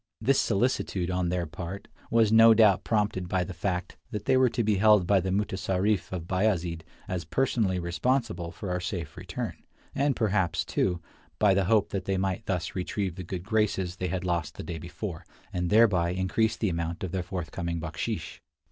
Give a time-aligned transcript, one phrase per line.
[0.19, 4.49] This solicitude on their part was no doubt prompted by the fact that they were
[4.49, 7.25] to be held by the mutessarif of Bayazid 74 Across Asia on a Bicycle as
[7.25, 9.57] personally responsible for our safe return,
[9.93, 11.01] and perhaps, too,
[11.37, 14.63] by the hope that they might thus retrieve the good graces they had lost the
[14.63, 18.39] day before, and thereby increase the amount of the forthcoming baksheesh.